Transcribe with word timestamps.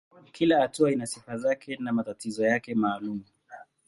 Kila 0.31 0.59
hatua 0.61 0.91
ina 0.91 1.05
sifa 1.05 1.37
zake 1.37 1.77
na 1.77 1.93
matatizo 1.93 2.45
yake 2.45 2.75
maalumu. 2.75 3.23